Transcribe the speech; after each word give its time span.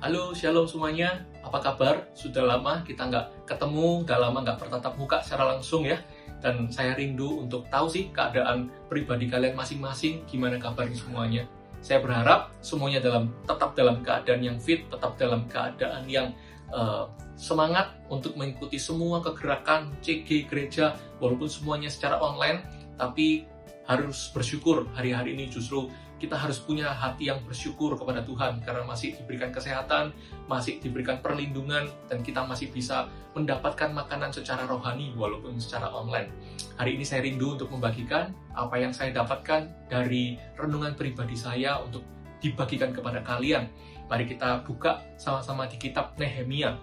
Halo, 0.00 0.32
shalom 0.32 0.64
semuanya. 0.64 1.28
Apa 1.44 1.60
kabar? 1.60 2.08
Sudah 2.16 2.40
lama 2.40 2.80
kita 2.88 3.12
nggak 3.12 3.44
ketemu, 3.44 4.00
udah 4.00 4.16
lama 4.16 4.40
nggak 4.40 4.56
bertatap 4.56 4.96
muka 4.96 5.20
secara 5.20 5.52
langsung 5.52 5.84
ya. 5.84 6.00
Dan 6.40 6.72
saya 6.72 6.96
rindu 6.96 7.44
untuk 7.44 7.68
tahu 7.68 7.84
sih 7.84 8.08
keadaan 8.08 8.72
pribadi 8.88 9.28
kalian 9.28 9.52
masing-masing, 9.52 10.24
gimana 10.24 10.56
kabarnya 10.56 10.96
semuanya. 10.96 11.44
Saya 11.84 12.00
berharap 12.00 12.48
semuanya 12.64 13.04
dalam 13.04 13.28
tetap 13.44 13.76
dalam 13.76 14.00
keadaan 14.00 14.40
yang 14.40 14.56
fit, 14.56 14.88
tetap 14.88 15.20
dalam 15.20 15.44
keadaan 15.52 16.08
yang 16.08 16.32
uh, 16.72 17.04
semangat 17.36 17.92
untuk 18.08 18.40
mengikuti 18.40 18.80
semua 18.80 19.20
kegerakan 19.20 19.92
CG 20.00 20.48
gereja, 20.48 20.96
walaupun 21.20 21.44
semuanya 21.44 21.92
secara 21.92 22.16
online, 22.24 22.64
tapi 22.96 23.44
harus 23.84 24.32
bersyukur 24.32 24.88
hari-hari 24.96 25.36
ini 25.36 25.52
justru 25.52 25.92
kita 26.20 26.36
harus 26.36 26.60
punya 26.60 26.92
hati 26.92 27.32
yang 27.32 27.40
bersyukur 27.48 27.96
kepada 27.96 28.20
Tuhan 28.20 28.60
karena 28.60 28.84
masih 28.84 29.16
diberikan 29.16 29.48
kesehatan, 29.48 30.12
masih 30.44 30.76
diberikan 30.76 31.24
perlindungan, 31.24 31.88
dan 32.12 32.20
kita 32.20 32.44
masih 32.44 32.68
bisa 32.68 33.08
mendapatkan 33.32 33.88
makanan 33.88 34.28
secara 34.28 34.68
rohani 34.68 35.16
walaupun 35.16 35.56
secara 35.56 35.88
online. 35.88 36.28
Hari 36.76 37.00
ini 37.00 37.08
saya 37.08 37.24
rindu 37.24 37.56
untuk 37.56 37.72
membagikan 37.72 38.36
apa 38.52 38.76
yang 38.76 38.92
saya 38.92 39.16
dapatkan 39.16 39.88
dari 39.88 40.36
renungan 40.60 40.92
pribadi 40.92 41.34
saya 41.34 41.80
untuk 41.80 42.04
dibagikan 42.44 42.92
kepada 42.92 43.24
kalian. 43.24 43.72
Mari 44.12 44.28
kita 44.28 44.60
buka 44.68 45.00
sama-sama 45.16 45.64
di 45.72 45.80
kitab 45.80 46.12
Nehemia. 46.20 46.76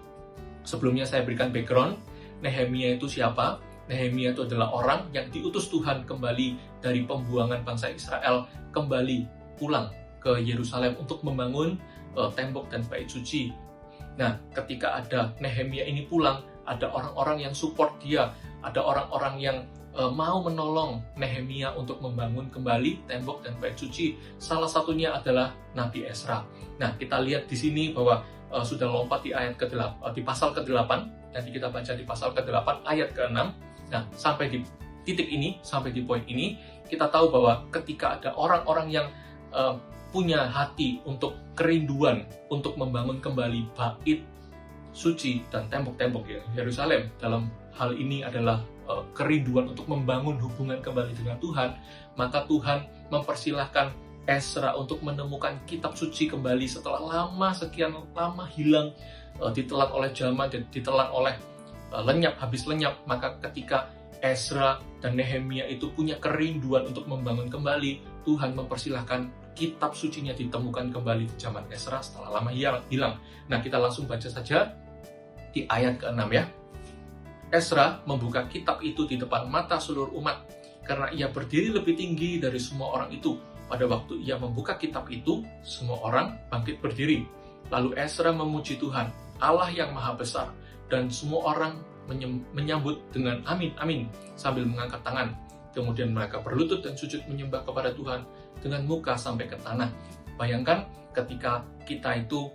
Sebelumnya 0.66 1.06
saya 1.06 1.22
berikan 1.22 1.54
background, 1.54 1.94
Nehemia 2.42 2.98
itu 2.98 3.06
siapa? 3.06 3.62
Nehemia 3.88 4.36
itu 4.36 4.44
adalah 4.44 4.68
orang 4.70 5.08
yang 5.16 5.26
diutus 5.32 5.72
Tuhan 5.72 6.04
kembali 6.04 6.80
dari 6.84 7.08
pembuangan 7.08 7.64
bangsa 7.64 7.88
Israel 7.88 8.44
kembali 8.70 9.24
pulang 9.56 9.88
ke 10.20 10.38
Yerusalem 10.44 10.94
untuk 11.00 11.24
membangun 11.24 11.80
uh, 12.14 12.28
tembok 12.36 12.68
dan 12.68 12.84
bait 12.86 13.08
suci. 13.08 13.50
Nah, 14.20 14.36
ketika 14.52 15.00
ada 15.00 15.32
Nehemia 15.40 15.88
ini 15.88 16.04
pulang, 16.04 16.44
ada 16.68 16.92
orang-orang 16.92 17.48
yang 17.48 17.54
support 17.56 17.96
dia, 18.02 18.34
ada 18.60 18.84
orang-orang 18.84 19.34
yang 19.40 19.58
uh, 19.96 20.12
mau 20.12 20.44
menolong 20.44 21.00
Nehemia 21.16 21.72
untuk 21.72 22.04
membangun 22.04 22.52
kembali 22.52 23.08
tembok 23.08 23.40
dan 23.46 23.56
bait 23.56 23.78
suci. 23.78 24.18
Salah 24.36 24.68
satunya 24.68 25.16
adalah 25.16 25.56
Nabi 25.72 26.04
Esra. 26.04 26.44
Nah, 26.76 26.92
kita 26.98 27.22
lihat 27.24 27.48
di 27.48 27.56
sini 27.56 27.96
bahwa 27.96 28.20
uh, 28.52 28.64
sudah 28.64 28.84
lompat 28.84 29.24
di 29.24 29.32
ayat 29.32 29.56
ke-8 29.56 30.04
uh, 30.04 30.12
di 30.12 30.20
pasal 30.20 30.52
ke-8 30.52 30.92
nanti 31.32 31.48
kita 31.52 31.68
baca 31.68 31.92
di 31.92 32.04
pasal 32.08 32.32
ke-8 32.32 32.88
ayat 32.88 33.12
ke-6 33.12 33.67
Nah, 33.88 34.04
sampai 34.12 34.52
di 34.52 34.58
titik 35.08 35.28
ini, 35.32 35.56
sampai 35.64 35.92
di 35.92 36.04
poin 36.04 36.20
ini, 36.28 36.56
kita 36.88 37.08
tahu 37.08 37.32
bahwa 37.32 37.64
ketika 37.72 38.20
ada 38.20 38.32
orang-orang 38.36 38.88
yang 38.88 39.06
uh, 39.52 39.76
punya 40.08 40.48
hati 40.48 41.04
untuk 41.04 41.36
kerinduan 41.52 42.24
untuk 42.48 42.80
membangun 42.80 43.20
kembali 43.20 43.68
bait 43.76 44.24
suci 44.96 45.44
dan 45.52 45.68
tembok-tembok 45.68 46.24
ya 46.24 46.40
Yerusalem 46.56 47.12
dalam 47.20 47.52
hal 47.76 47.92
ini 47.92 48.24
adalah 48.24 48.64
uh, 48.88 49.04
kerinduan 49.12 49.68
untuk 49.68 49.84
membangun 49.84 50.40
hubungan 50.40 50.80
kembali 50.80 51.12
dengan 51.12 51.36
Tuhan 51.44 51.76
maka 52.16 52.48
Tuhan 52.48 52.88
mempersilahkan 53.12 53.92
Esra 54.24 54.76
untuk 54.80 55.04
menemukan 55.04 55.60
kitab 55.68 55.92
suci 55.92 56.28
kembali 56.28 56.64
setelah 56.64 57.04
lama 57.04 57.52
sekian 57.52 57.92
lama 58.16 58.48
hilang 58.48 58.96
uh, 59.44 59.52
ditelan 59.52 59.92
oleh 59.92 60.08
zaman 60.16 60.48
dan 60.48 60.64
ditelan 60.72 61.12
oleh 61.12 61.36
Eh, 61.36 61.57
lenyap, 61.92 62.36
habis 62.40 62.68
lenyap, 62.68 63.00
maka 63.08 63.40
ketika 63.48 63.92
Ezra 64.18 64.82
dan 64.98 65.14
Nehemia 65.14 65.64
itu 65.70 65.94
punya 65.94 66.18
kerinduan 66.18 66.90
untuk 66.90 67.06
membangun 67.06 67.46
kembali, 67.46 68.24
Tuhan 68.26 68.52
mempersilahkan 68.58 69.54
kitab 69.54 69.94
sucinya 69.94 70.34
ditemukan 70.34 70.90
kembali 70.94 71.24
di 71.30 71.36
zaman 71.38 71.66
Ezra 71.70 72.02
setelah 72.02 72.38
lama 72.38 72.50
hilang. 72.52 73.18
Nah, 73.50 73.58
kita 73.58 73.78
langsung 73.78 74.06
baca 74.06 74.26
saja 74.26 74.74
di 75.54 75.66
ayat 75.66 75.98
ke-6 76.02 76.22
ya. 76.30 76.44
Ezra 77.48 78.04
membuka 78.04 78.44
kitab 78.44 78.84
itu 78.84 79.08
di 79.08 79.16
depan 79.16 79.48
mata 79.48 79.80
seluruh 79.80 80.12
umat 80.20 80.44
karena 80.84 81.08
ia 81.16 81.32
berdiri 81.32 81.72
lebih 81.72 81.96
tinggi 81.96 82.36
dari 82.36 82.60
semua 82.60 82.92
orang 82.92 83.10
itu. 83.12 83.40
Pada 83.68 83.84
waktu 83.84 84.24
ia 84.24 84.40
membuka 84.40 84.80
kitab 84.80 85.08
itu, 85.12 85.44
semua 85.60 86.00
orang 86.00 86.40
bangkit 86.48 86.80
berdiri. 86.80 87.24
Lalu 87.68 88.00
Ezra 88.00 88.32
memuji 88.32 88.80
Tuhan, 88.80 89.12
Allah 89.40 89.68
yang 89.68 89.92
maha 89.92 90.16
besar, 90.16 90.48
dan 90.88 91.12
semua 91.12 91.56
orang 91.56 91.80
menyambut 92.56 93.04
dengan 93.12 93.44
amin 93.44 93.72
amin 93.78 94.08
sambil 94.34 94.64
mengangkat 94.64 95.00
tangan. 95.04 95.36
Kemudian 95.76 96.16
mereka 96.16 96.40
berlutut 96.40 96.80
dan 96.80 96.96
sujud 96.96 97.20
menyembah 97.28 97.62
kepada 97.62 97.92
Tuhan 97.92 98.24
dengan 98.64 98.82
muka 98.88 99.14
sampai 99.14 99.46
ke 99.46 99.54
tanah. 99.60 99.92
Bayangkan 100.40 100.88
ketika 101.12 101.62
kita 101.84 102.24
itu 102.24 102.48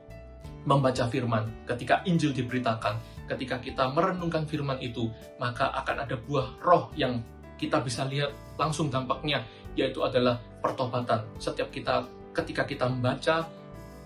membaca 0.65 1.05
firman, 1.07 1.51
ketika 1.67 2.01
Injil 2.07 2.31
diberitakan, 2.31 2.97
ketika 3.27 3.59
kita 3.59 3.91
merenungkan 3.91 4.47
firman 4.47 4.79
itu, 4.79 5.11
maka 5.37 5.71
akan 5.83 6.07
ada 6.07 6.15
buah 6.15 6.57
roh 6.63 6.89
yang 6.95 7.19
kita 7.59 7.79
bisa 7.83 8.07
lihat 8.07 8.31
langsung 8.55 8.87
dampaknya, 8.87 9.43
yaitu 9.75 9.99
adalah 10.03 10.39
pertobatan. 10.63 11.23
Setiap 11.37 11.69
kita, 11.69 12.07
ketika 12.31 12.63
kita 12.63 12.87
membaca 12.87 13.47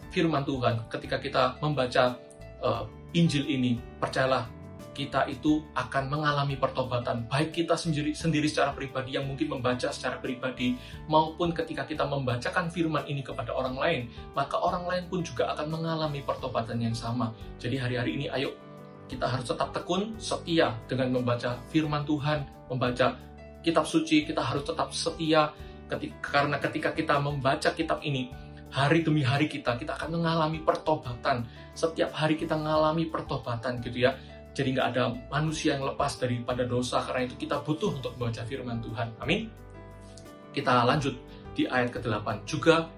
firman 0.10 0.44
Tuhan, 0.46 0.90
ketika 0.90 1.18
kita 1.22 1.44
membaca 1.62 2.18
uh, 2.62 2.84
Injil 3.16 3.48
ini, 3.48 3.80
percayalah 4.02 4.58
kita 4.98 5.30
itu 5.30 5.62
akan 5.78 6.10
mengalami 6.10 6.58
pertobatan 6.58 7.30
baik 7.30 7.54
kita 7.54 7.78
sendiri 7.78 8.18
sendiri 8.18 8.50
secara 8.50 8.74
pribadi 8.74 9.14
yang 9.14 9.30
mungkin 9.30 9.54
membaca 9.54 9.94
secara 9.94 10.18
pribadi 10.18 10.74
maupun 11.06 11.54
ketika 11.54 11.86
kita 11.86 12.02
membacakan 12.02 12.74
firman 12.74 13.06
ini 13.06 13.22
kepada 13.22 13.54
orang 13.54 13.78
lain 13.78 14.02
maka 14.34 14.58
orang 14.58 14.90
lain 14.90 15.06
pun 15.06 15.22
juga 15.22 15.54
akan 15.54 15.70
mengalami 15.70 16.26
pertobatan 16.26 16.82
yang 16.82 16.98
sama. 16.98 17.30
Jadi 17.62 17.78
hari-hari 17.78 18.18
ini 18.18 18.26
ayo 18.34 18.58
kita 19.06 19.30
harus 19.30 19.46
tetap 19.46 19.70
tekun 19.70 20.18
setia 20.18 20.74
dengan 20.90 21.22
membaca 21.22 21.62
firman 21.70 22.02
Tuhan 22.02 22.50
membaca 22.66 23.22
kitab 23.62 23.86
suci 23.86 24.26
kita 24.26 24.42
harus 24.42 24.66
tetap 24.66 24.90
setia 24.98 25.54
ketika, 25.88 26.42
karena 26.42 26.58
ketika 26.58 26.90
kita 26.98 27.16
membaca 27.22 27.70
kitab 27.72 28.02
ini 28.02 28.34
hari 28.72 29.04
demi 29.04 29.24
hari 29.24 29.48
kita, 29.48 29.80
kita 29.80 29.96
akan 29.96 30.20
mengalami 30.20 30.60
pertobatan. 30.62 31.48
Setiap 31.72 32.12
hari 32.14 32.36
kita 32.36 32.58
mengalami 32.58 33.08
pertobatan 33.08 33.80
gitu 33.80 34.08
ya. 34.08 34.16
Jadi 34.58 34.74
nggak 34.74 34.88
ada 34.96 35.14
manusia 35.30 35.78
yang 35.78 35.86
lepas 35.86 36.18
daripada 36.18 36.66
dosa, 36.66 37.06
karena 37.06 37.30
itu 37.30 37.38
kita 37.38 37.62
butuh 37.62 37.94
untuk 37.94 38.18
membaca 38.18 38.42
firman 38.42 38.82
Tuhan. 38.82 39.08
Amin. 39.22 39.48
Kita 40.50 40.82
lanjut 40.82 41.14
di 41.54 41.70
ayat 41.70 41.94
ke-8. 41.94 42.46
Juga 42.50 42.90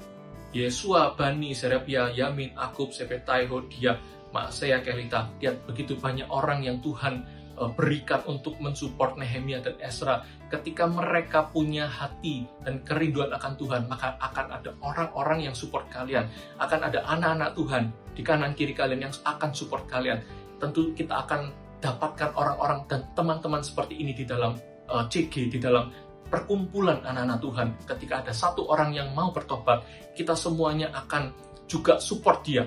Yesua, 0.56 1.14
Bani, 1.14 1.52
Serapia, 1.54 2.10
Yamin, 2.10 2.56
Akub, 2.56 2.96
Sepetai, 2.96 3.46
Hodia, 3.52 4.00
Maasea, 4.32 4.82
Kelita. 4.82 5.30
Lihat 5.44 5.68
begitu 5.68 6.00
banyak 6.00 6.26
orang 6.32 6.64
yang 6.64 6.80
Tuhan 6.80 7.22
uh, 7.60 7.70
berikan 7.76 8.24
untuk 8.26 8.56
mensupport 8.64 9.20
Nehemia 9.20 9.60
dan 9.60 9.76
Esra. 9.84 10.24
Ketika 10.48 10.88
mereka 10.88 11.52
punya 11.52 11.86
hati 11.86 12.48
dan 12.64 12.82
kerinduan 12.82 13.30
akan 13.36 13.54
Tuhan, 13.60 13.86
maka 13.86 14.16
akan 14.18 14.48
ada 14.50 14.72
orang-orang 14.82 15.52
yang 15.52 15.56
support 15.56 15.86
kalian. 15.92 16.26
Akan 16.58 16.82
ada 16.82 17.04
anak-anak 17.06 17.54
Tuhan 17.54 17.84
di 18.16 18.22
kanan 18.24 18.56
kiri 18.56 18.74
kalian 18.74 19.12
yang 19.12 19.14
akan 19.14 19.52
support 19.52 19.86
kalian. 19.86 20.24
Tentu 20.58 20.96
kita 20.96 21.28
akan 21.28 21.52
dapatkan 21.80 22.36
orang-orang 22.36 22.84
dan 22.88 23.08
teman-teman 23.16 23.64
seperti 23.64 24.00
ini 24.00 24.12
di 24.16 24.24
dalam 24.24 24.56
uh, 24.90 25.04
eh, 25.04 25.06
CG, 25.08 25.52
di 25.52 25.60
dalam 25.60 25.92
perkumpulan 26.28 27.04
anak-anak 27.04 27.40
Tuhan. 27.42 27.68
Ketika 27.86 28.14
ada 28.24 28.34
satu 28.34 28.68
orang 28.70 28.94
yang 28.96 29.12
mau 29.12 29.34
bertobat, 29.34 29.84
kita 30.14 30.38
semuanya 30.38 30.92
akan 30.94 31.32
juga 31.70 32.02
support 32.02 32.42
dia. 32.46 32.66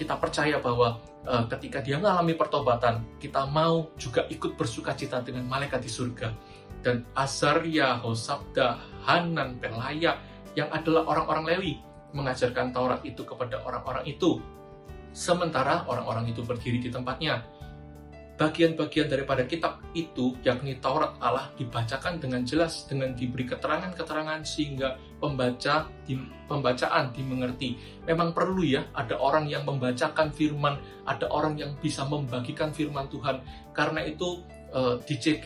Kita 0.00 0.16
percaya 0.16 0.56
bahwa 0.64 0.96
uh, 1.28 1.44
ketika 1.52 1.84
dia 1.84 2.00
mengalami 2.00 2.32
pertobatan, 2.32 3.04
kita 3.20 3.44
mau 3.44 3.92
juga 4.00 4.24
ikut 4.32 4.56
bersuka 4.56 4.96
cita 4.96 5.20
dengan 5.20 5.44
malaikat 5.44 5.84
di 5.84 5.92
surga. 5.92 6.32
Dan 6.80 7.04
Azaria, 7.12 8.00
Hosabda, 8.00 8.80
Hanan, 9.04 9.60
Pelaya, 9.60 10.16
yang 10.56 10.72
adalah 10.72 11.04
orang-orang 11.04 11.44
Lewi, 11.52 11.72
mengajarkan 12.16 12.72
Taurat 12.72 13.04
itu 13.04 13.28
kepada 13.28 13.60
orang-orang 13.60 14.08
itu. 14.08 14.40
Sementara 15.12 15.84
orang-orang 15.84 16.32
itu 16.32 16.40
berdiri 16.40 16.80
di 16.80 16.88
tempatnya, 16.88 17.44
bagian-bagian 18.40 19.12
daripada 19.12 19.44
kitab 19.44 19.84
itu, 19.92 20.32
yakni 20.40 20.80
Taurat 20.80 21.12
Allah, 21.20 21.52
dibacakan 21.60 22.16
dengan 22.16 22.40
jelas, 22.48 22.88
dengan 22.88 23.12
diberi 23.12 23.44
keterangan-keterangan 23.44 24.40
sehingga 24.48 24.96
pembaca 25.20 25.84
di, 26.08 26.16
pembacaan 26.48 27.12
dimengerti. 27.12 27.76
Memang 28.08 28.32
perlu 28.32 28.64
ya, 28.64 28.88
ada 28.96 29.20
orang 29.20 29.44
yang 29.44 29.68
membacakan 29.68 30.32
firman, 30.32 30.80
ada 31.04 31.28
orang 31.28 31.60
yang 31.60 31.76
bisa 31.84 32.08
membagikan 32.08 32.72
firman 32.72 33.12
Tuhan. 33.12 33.44
Karena 33.76 34.08
itu 34.08 34.40
eh, 34.72 34.96
di 35.04 35.14
CG 35.20 35.44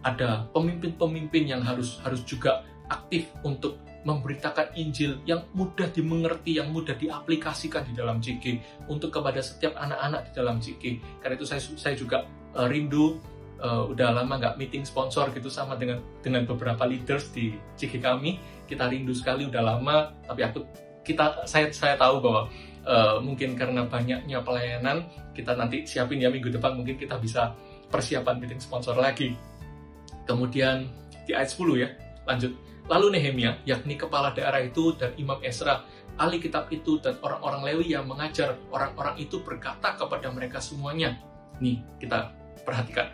ada 0.00 0.48
pemimpin-pemimpin 0.56 1.52
yang 1.52 1.60
harus 1.60 2.00
harus 2.00 2.24
juga 2.24 2.64
aktif 2.88 3.28
untuk 3.44 3.76
memberitakan 4.02 4.74
Injil 4.74 5.22
yang 5.24 5.46
mudah 5.54 5.90
dimengerti, 5.90 6.58
yang 6.58 6.74
mudah 6.74 6.98
diaplikasikan 6.98 7.86
di 7.86 7.92
dalam 7.94 8.18
CG 8.18 8.58
untuk 8.90 9.14
kepada 9.14 9.38
setiap 9.38 9.78
anak-anak 9.78 10.30
di 10.30 10.32
dalam 10.34 10.56
CG. 10.58 10.98
Karena 11.22 11.34
itu 11.38 11.46
saya 11.46 11.62
saya 11.62 11.94
juga 11.94 12.26
uh, 12.58 12.66
rindu 12.66 13.22
uh, 13.62 13.86
udah 13.86 14.10
lama 14.10 14.42
nggak 14.42 14.54
meeting 14.58 14.82
sponsor 14.82 15.30
gitu 15.30 15.46
sama 15.46 15.78
dengan 15.78 16.02
dengan 16.18 16.42
beberapa 16.42 16.82
leaders 16.82 17.30
di 17.30 17.54
CG 17.78 18.02
kami. 18.02 18.42
Kita 18.66 18.90
rindu 18.90 19.14
sekali 19.14 19.46
udah 19.46 19.62
lama, 19.62 20.10
tapi 20.26 20.42
aku 20.42 20.66
kita 21.02 21.46
saya 21.46 21.70
saya 21.70 21.94
tahu 21.98 22.22
bahwa 22.22 22.50
uh, 22.86 23.18
mungkin 23.22 23.54
karena 23.54 23.86
banyaknya 23.86 24.42
pelayanan 24.42 25.06
kita 25.34 25.54
nanti 25.54 25.86
siapin 25.86 26.22
ya 26.22 26.30
minggu 26.30 26.50
depan 26.50 26.78
mungkin 26.78 26.94
kita 26.98 27.18
bisa 27.18 27.54
persiapan 27.90 28.38
meeting 28.38 28.62
sponsor 28.62 28.94
lagi 28.94 29.34
kemudian 30.24 30.86
di 31.26 31.34
ayat 31.34 31.50
10 31.50 31.82
ya 31.82 31.88
lanjut 32.26 32.52
lalu 32.90 33.18
Nehemia 33.18 33.62
yakni 33.68 33.94
kepala 33.94 34.34
daerah 34.34 34.62
itu 34.62 34.94
dan 34.98 35.14
Imam 35.20 35.38
Esra 35.44 35.84
ahli 36.18 36.42
kitab 36.42 36.68
itu 36.74 36.98
dan 37.00 37.16
orang-orang 37.22 37.72
Lewi 37.72 37.94
yang 37.94 38.04
mengajar 38.04 38.58
orang-orang 38.70 39.18
itu 39.22 39.40
berkata 39.40 39.96
kepada 39.96 40.28
mereka 40.30 40.58
semuanya 40.58 41.18
nih 41.62 41.80
kita 42.02 42.34
perhatikan 42.66 43.10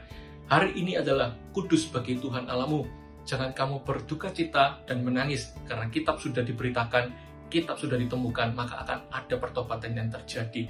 hari 0.48 0.76
ini 0.76 0.96
adalah 0.98 1.36
kudus 1.52 1.86
bagi 1.92 2.18
Tuhan 2.18 2.48
alamu 2.50 2.98
jangan 3.28 3.52
kamu 3.52 3.84
berduka 3.84 4.32
cita 4.32 4.80
dan 4.88 5.04
menangis 5.04 5.52
karena 5.68 5.92
kitab 5.92 6.16
sudah 6.16 6.40
diberitakan, 6.40 7.12
kitab 7.52 7.76
sudah 7.76 8.00
ditemukan, 8.00 8.56
maka 8.56 8.80
akan 8.80 9.04
ada 9.12 9.36
pertobatan 9.36 9.92
yang 9.92 10.08
terjadi. 10.08 10.64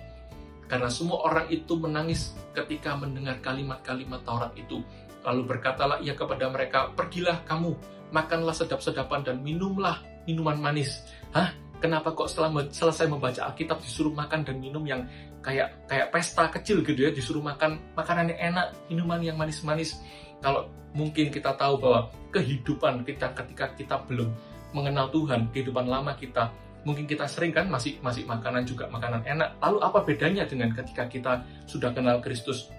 Karena 0.67 0.91
semua 0.91 1.23
orang 1.23 1.47
itu 1.55 1.79
menangis 1.79 2.35
ketika 2.51 2.99
mendengar 2.99 3.39
kalimat-kalimat 3.39 4.27
Taurat 4.27 4.53
itu. 4.59 4.83
Lalu 5.23 5.55
berkatalah 5.55 6.03
ia 6.03 6.19
kepada 6.19 6.51
mereka, 6.51 6.91
pergilah 6.99 7.47
kamu, 7.47 7.79
makanlah 8.11 8.55
sedap-sedapan 8.57 9.25
dan 9.25 9.37
minumlah 9.41 10.01
minuman 10.29 10.59
manis. 10.59 11.05
Hah? 11.33 11.53
Kenapa 11.79 12.11
kok 12.11 12.27
setelah 12.27 12.51
selesai 12.75 13.07
membaca 13.07 13.39
Alkitab 13.47 13.79
disuruh 13.79 14.11
makan 14.11 14.43
dan 14.43 14.59
minum 14.59 14.83
yang 14.83 15.07
kayak 15.39 15.79
kayak 15.87 16.11
pesta 16.11 16.51
kecil 16.51 16.83
gitu 16.83 17.07
ya, 17.07 17.15
disuruh 17.15 17.39
makan 17.39 17.79
makanan 17.95 18.35
yang 18.35 18.51
enak, 18.51 18.75
minuman 18.91 19.23
yang 19.23 19.39
manis-manis 19.39 19.95
kalau 20.43 20.67
mungkin 20.91 21.31
kita 21.31 21.55
tahu 21.55 21.79
bahwa 21.79 22.11
kehidupan 22.35 23.07
kita 23.07 23.31
ketika 23.31 23.71
kita 23.79 23.97
belum 24.07 24.31
mengenal 24.75 25.07
Tuhan, 25.15 25.55
kehidupan 25.55 25.87
lama 25.87 26.19
kita, 26.19 26.51
mungkin 26.83 27.09
kita 27.09 27.27
sering 27.27 27.51
kan 27.51 27.67
masih 27.67 27.99
masih 28.05 28.27
makanan 28.27 28.67
juga 28.67 28.87
makanan 28.91 29.25
enak. 29.27 29.59
Lalu 29.59 29.79
apa 29.83 29.99
bedanya 30.05 30.45
dengan 30.47 30.75
ketika 30.75 31.07
kita 31.07 31.33
sudah 31.67 31.91
kenal 31.95 32.19
Kristus? 32.23 32.71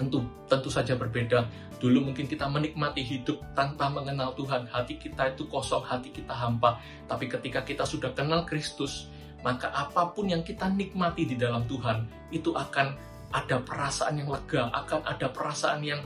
Tentu 0.00 0.24
tentu 0.48 0.72
saja 0.72 0.96
berbeda. 0.96 1.44
Dulu 1.76 2.08
mungkin 2.08 2.24
kita 2.24 2.48
menikmati 2.48 3.04
hidup 3.04 3.36
tanpa 3.52 3.92
mengenal 3.92 4.32
Tuhan, 4.32 4.64
hati 4.72 4.96
kita 4.96 5.36
itu 5.36 5.44
kosong, 5.44 5.84
hati 5.84 6.08
kita 6.08 6.32
hampa. 6.32 6.80
Tapi 7.04 7.28
ketika 7.28 7.60
kita 7.60 7.84
sudah 7.84 8.16
kenal 8.16 8.48
Kristus, 8.48 9.12
maka 9.44 9.68
apa 9.68 10.08
pun 10.16 10.32
yang 10.32 10.40
kita 10.40 10.72
nikmati 10.72 11.28
di 11.28 11.36
dalam 11.36 11.68
Tuhan 11.68 12.08
itu 12.32 12.56
akan 12.56 12.96
ada 13.30 13.60
perasaan 13.60 14.24
yang 14.24 14.32
lega, 14.32 14.72
akan 14.72 15.04
ada 15.04 15.28
perasaan 15.28 15.84
yang 15.84 16.00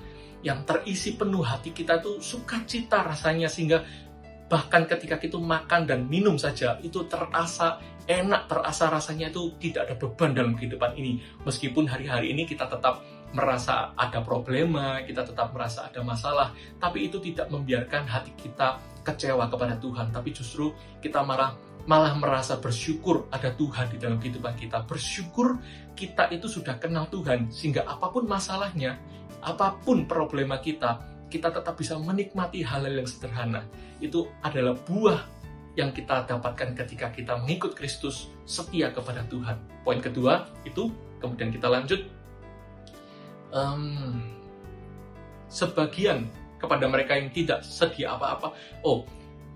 yang 0.44 0.60
terisi 0.68 1.16
penuh 1.16 1.40
hati 1.40 1.72
kita 1.72 2.04
itu 2.04 2.20
sukacita 2.20 3.00
rasanya 3.00 3.48
sehingga 3.48 3.80
bahkan 4.44 4.84
ketika 4.84 5.16
kita 5.16 5.40
makan 5.40 5.88
dan 5.88 6.04
minum 6.04 6.36
saja 6.36 6.76
itu 6.84 7.08
terasa 7.08 7.80
enak 8.04 8.44
terasa 8.44 8.92
rasanya 8.92 9.32
itu 9.32 9.56
tidak 9.56 9.88
ada 9.88 9.94
beban 9.96 10.36
dalam 10.36 10.52
kehidupan 10.52 10.92
ini 11.00 11.24
meskipun 11.48 11.88
hari-hari 11.88 12.36
ini 12.36 12.44
kita 12.44 12.68
tetap 12.68 13.00
merasa 13.34 13.92
ada 13.98 14.22
problema 14.22 15.02
kita 15.02 15.26
tetap 15.26 15.50
merasa 15.50 15.90
ada 15.90 16.00
masalah 16.06 16.54
tapi 16.78 17.10
itu 17.10 17.18
tidak 17.18 17.50
membiarkan 17.50 18.06
hati 18.06 18.30
kita 18.38 18.78
kecewa 19.02 19.50
kepada 19.50 19.76
Tuhan 19.82 20.14
tapi 20.14 20.30
justru 20.30 20.70
kita 21.02 21.20
marah 21.26 21.58
malah 21.84 22.16
merasa 22.16 22.56
bersyukur 22.56 23.28
ada 23.28 23.52
Tuhan 23.52 23.92
di 23.92 23.98
dalam 24.00 24.16
kehidupan 24.16 24.56
kita 24.56 24.86
bersyukur 24.88 25.60
kita 25.92 26.32
itu 26.32 26.48
sudah 26.48 26.80
kenal 26.80 27.10
Tuhan 27.12 27.52
sehingga 27.52 27.84
apa 27.84 28.08
pun 28.08 28.24
masalahnya 28.24 28.96
apa 29.44 29.76
pun 29.84 30.08
problema 30.08 30.56
kita, 30.56 31.04
kita 31.28 31.52
tetap 31.52 31.76
bisa 31.76 32.00
menikmati 32.00 32.64
hal-hal 32.64 33.04
yang 33.04 33.08
sederhana. 33.08 33.68
Itu 34.00 34.32
adalah 34.40 34.72
buah 34.88 35.20
yang 35.76 35.92
kita 35.92 36.24
dapatkan 36.24 36.72
ketika 36.72 37.12
kita 37.12 37.36
mengikut 37.44 37.76
Kristus 37.76 38.32
setia 38.48 38.88
kepada 38.88 39.20
Tuhan. 39.28 39.60
Poin 39.84 40.00
kedua 40.00 40.48
itu, 40.64 40.88
kemudian 41.20 41.52
kita 41.52 41.68
lanjut. 41.68 42.08
Um, 43.54 44.34
sebagian 45.46 46.26
kepada 46.58 46.90
mereka 46.90 47.14
yang 47.14 47.30
tidak 47.30 47.62
sedia 47.62 48.18
apa-apa. 48.18 48.50
Oh, 48.82 49.06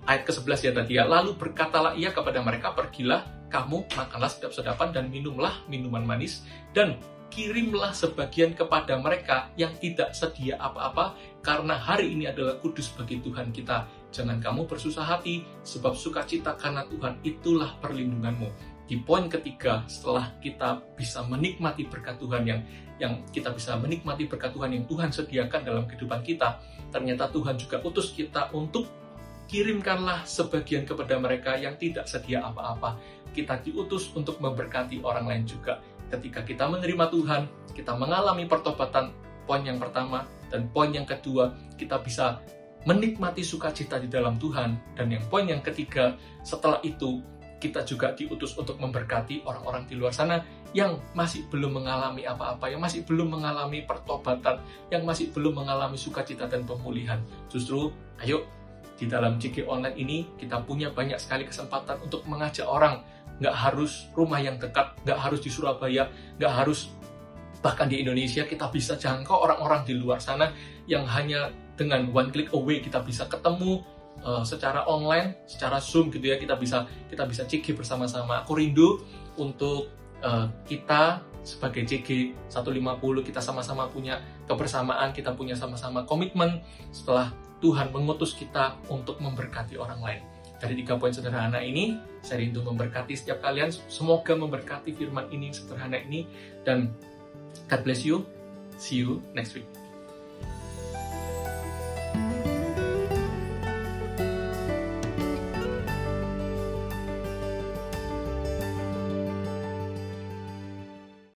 ayat 0.07 0.23
ke-11 0.29 0.71
ya 0.71 0.73
tadi 0.73 0.93
ya. 1.03 1.05
Lalu 1.05 1.35
berkatalah 1.35 1.99
ia 1.99 2.15
kepada 2.15 2.39
mereka, 2.39 2.71
pergilah 2.73 3.27
kamu 3.51 3.89
makanlah 3.97 4.31
sedap 4.31 4.55
sedapan 4.55 4.95
dan 4.95 5.05
minumlah 5.11 5.67
minuman 5.67 6.05
manis 6.05 6.45
dan 6.77 7.01
kirimlah 7.29 7.93
sebagian 7.93 8.57
kepada 8.57 8.97
mereka 8.97 9.53
yang 9.61 9.73
tidak 9.77 10.17
sedia 10.17 10.57
apa-apa, 10.57 11.13
karena 11.45 11.77
hari 11.77 12.17
ini 12.17 12.25
adalah 12.25 12.57
kudus 12.57 12.89
bagi 12.97 13.21
Tuhan 13.21 13.53
kita. 13.53 13.85
Jangan 14.09 14.41
kamu 14.41 14.65
bersusah 14.65 15.05
hati, 15.05 15.45
sebab 15.61 15.93
sukacita 15.93 16.57
karena 16.57 16.89
Tuhan 16.89 17.21
itulah 17.21 17.77
perlindunganmu. 17.85 18.78
Di 18.89 18.97
poin 19.05 19.29
ketiga, 19.29 19.85
setelah 19.85 20.33
kita 20.41 20.81
bisa 20.97 21.21
menikmati 21.29 21.85
berkat 21.85 22.17
Tuhan 22.17 22.43
yang 22.49 22.61
yang 22.99 23.21
kita 23.31 23.55
bisa 23.55 23.79
menikmati 23.79 24.27
berkat 24.27 24.51
Tuhan 24.57 24.75
yang 24.75 24.85
Tuhan 24.89 25.13
sediakan 25.13 25.61
dalam 25.63 25.85
kehidupan 25.87 26.25
kita, 26.25 26.59
ternyata 26.91 27.31
Tuhan 27.31 27.55
juga 27.61 27.79
utus 27.85 28.11
kita 28.17 28.51
untuk 28.57 28.89
kirimkanlah 29.47 30.27
sebagian 30.27 30.83
kepada 30.89 31.15
mereka 31.21 31.55
yang 31.55 31.77
tidak 31.77 32.09
sedia 32.09 32.43
apa-apa. 32.43 32.99
Kita 33.37 33.61
diutus 33.61 34.11
untuk 34.17 34.41
memberkati 34.43 35.05
orang 35.05 35.31
lain 35.31 35.45
juga 35.47 35.79
ketika 36.09 36.41
kita 36.43 36.65
menerima 36.67 37.13
Tuhan, 37.13 37.43
kita 37.77 37.93
mengalami 37.95 38.49
pertobatan, 38.49 39.13
poin 39.45 39.63
yang 39.65 39.77
pertama, 39.77 40.25
dan 40.49 40.69
poin 40.73 40.89
yang 40.89 41.05
kedua, 41.05 41.53
kita 41.77 42.01
bisa 42.01 42.41
menikmati 42.89 43.45
sukacita 43.45 44.01
di 44.01 44.09
dalam 44.09 44.41
Tuhan. 44.41 44.97
Dan 44.97 45.13
yang 45.13 45.25
poin 45.29 45.45
yang 45.45 45.61
ketiga, 45.61 46.17
setelah 46.41 46.81
itu 46.81 47.21
kita 47.59 47.83
juga 47.83 48.15
diutus 48.15 48.55
untuk 48.55 48.79
memberkati 48.79 49.43
orang-orang 49.43 49.85
di 49.91 49.99
luar 49.99 50.15
sana 50.15 50.43
yang 50.71 51.01
masih 51.17 51.49
belum 51.51 51.83
mengalami 51.83 52.25
apa-apa, 52.25 52.71
yang 52.71 52.79
masih 52.79 53.03
belum 53.03 53.35
mengalami 53.35 53.83
pertobatan, 53.83 54.63
yang 54.93 55.03
masih 55.03 55.35
belum 55.35 55.59
mengalami 55.65 55.99
sukacita 55.99 56.47
dan 56.47 56.63
pemulihan. 56.63 57.19
Justru, 57.51 57.91
ayo 58.23 58.47
di 58.99 59.07
dalam 59.07 59.39
CG 59.39 59.65
online 59.67 59.97
ini 59.99 60.19
kita 60.37 60.63
punya 60.67 60.91
banyak 60.91 61.17
sekali 61.23 61.47
kesempatan 61.47 62.03
untuk 62.03 62.27
mengajak 62.27 62.67
orang 62.67 63.03
nggak 63.39 63.55
harus 63.55 64.11
rumah 64.19 64.43
yang 64.43 64.59
dekat, 64.59 64.99
nggak 65.07 65.19
harus 65.19 65.41
di 65.43 65.51
Surabaya, 65.51 66.11
nggak 66.37 66.53
harus 66.53 66.91
bahkan 67.59 67.91
di 67.91 68.03
Indonesia 68.03 68.47
kita 68.47 68.71
bisa 68.71 68.95
jangkau 68.95 69.35
orang-orang 69.35 69.83
di 69.83 69.95
luar 69.99 70.23
sana 70.23 70.51
yang 70.87 71.03
hanya 71.07 71.51
dengan 71.79 72.11
one 72.11 72.31
click 72.31 72.51
away 72.55 72.83
kita 72.83 73.03
bisa 73.03 73.27
ketemu 73.27 73.83
uh, 74.25 74.45
secara 74.47 74.87
online, 74.87 75.45
secara 75.45 75.79
zoom 75.83 76.11
gitu 76.11 76.31
ya 76.31 76.37
kita 76.41 76.59
bisa 76.59 76.87
kita 77.11 77.25
bisa 77.27 77.43
CG 77.45 77.75
bersama-sama. 77.75 78.43
Aku 78.43 78.59
rindu 78.59 79.03
untuk 79.39 79.91
uh, 80.23 80.47
kita 80.67 81.23
sebagai 81.47 81.87
CG 81.89 82.35
150 82.51 83.25
kita 83.25 83.41
sama-sama 83.41 83.89
punya 83.89 84.21
kebersamaan, 84.45 85.15
kita 85.17 85.33
punya 85.33 85.57
sama-sama 85.57 86.05
komitmen 86.05 86.61
setelah 86.93 87.33
Tuhan 87.59 87.91
mengutus 87.91 88.37
kita 88.37 88.79
untuk 88.87 89.19
memberkati 89.19 89.79
orang 89.79 90.01
lain. 90.03 90.23
Dari 90.59 90.75
tiga 90.75 90.99
poin 90.99 91.15
sederhana 91.15 91.63
ini, 91.63 91.95
saya 92.19 92.43
rindu 92.43 92.67
memberkati 92.67 93.15
setiap 93.15 93.39
kalian. 93.39 93.71
Semoga 93.71 94.35
memberkati 94.35 94.91
firman 94.91 95.31
ini 95.31 95.55
sederhana 95.55 96.03
ini. 96.03 96.27
Dan 96.67 96.91
God 97.71 97.81
bless 97.87 98.03
you. 98.03 98.27
See 98.75 98.99
you 98.99 99.23
next 99.39 99.55
week. 99.55 99.78